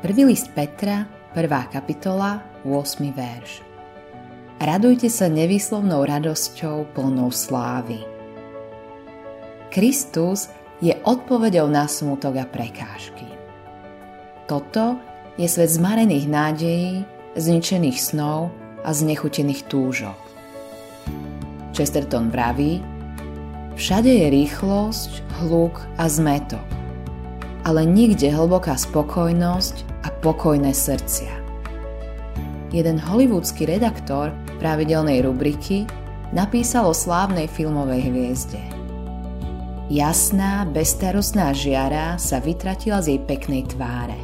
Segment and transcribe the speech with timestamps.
[0.00, 1.04] Prvý list Petra,
[1.36, 1.44] 1.
[1.68, 3.12] kapitola, 8.
[3.12, 3.60] verš.
[4.56, 8.00] Radujte sa nevýslovnou radosťou plnou slávy.
[9.68, 10.48] Kristus
[10.80, 13.28] je odpovedou na smutok a prekážky.
[14.48, 14.96] Toto
[15.36, 17.04] je svet zmarených nádejí,
[17.36, 18.48] zničených snov
[18.80, 20.16] a znechutených túžob.
[21.76, 22.80] Chesterton vraví,
[23.76, 26.64] všade je rýchlosť, hluk a zmetok,
[27.68, 31.32] ale nikde hlboká spokojnosť a pokojné srdcia.
[32.70, 34.30] Jeden hollywoodsky redaktor
[34.62, 35.84] pravidelnej rubriky
[36.30, 38.62] napísal o slávnej filmovej hviezde.
[39.90, 44.14] Jasná, bezstarostná žiara sa vytratila z jej peknej tváre.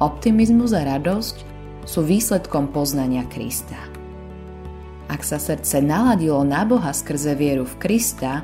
[0.00, 1.36] Optimizmus a radosť
[1.84, 3.76] sú výsledkom poznania Krista.
[5.12, 8.40] Ak sa srdce naladilo na Boha skrze vieru v Krista,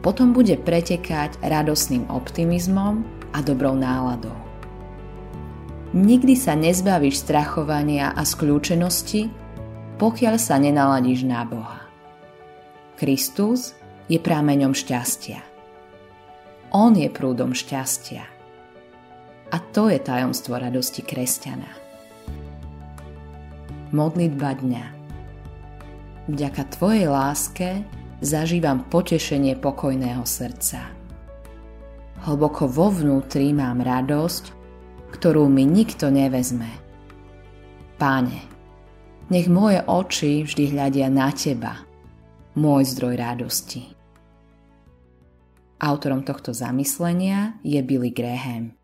[0.00, 3.04] potom bude pretekať radosným optimizmom
[3.36, 4.43] a dobrou náladou.
[5.94, 9.30] Nikdy sa nezbavíš strachovania a skľúčenosti,
[9.94, 11.86] pokiaľ sa nenaladíš na Boha.
[12.98, 13.78] Kristus
[14.10, 15.38] je prámeňom šťastia.
[16.74, 18.26] On je prúdom šťastia.
[19.54, 21.70] A to je tajomstvo radosti kresťana.
[23.94, 24.84] Modlitba dňa
[26.26, 27.86] Vďaka Tvojej láske
[28.18, 30.90] zažívam potešenie pokojného srdca.
[32.26, 34.63] Hlboko vo vnútri mám radosť,
[35.14, 36.66] ktorú mi nikto nevezme.
[37.94, 38.42] Páne,
[39.30, 41.86] nech moje oči vždy hľadia na Teba,
[42.58, 43.94] môj zdroj radosti.
[45.78, 48.74] Autorom tohto zamyslenia je Billy Graham.